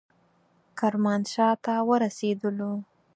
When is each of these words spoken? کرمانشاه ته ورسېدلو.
کرمانشاه 0.79 1.53
ته 1.63 1.73
ورسېدلو. 1.89 2.71